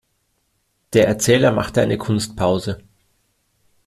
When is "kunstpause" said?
1.99-2.83